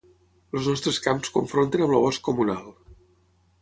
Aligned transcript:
Els 0.55 0.69
nostres 0.69 0.97
camps 1.09 1.33
confronten 1.37 1.87
amb 1.87 1.97
el 1.99 2.05
bosc 2.09 2.27
comunal. 2.31 2.77